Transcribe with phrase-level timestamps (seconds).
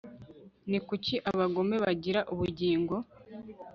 [0.69, 2.95] ni kuki abagome bagira ubugingo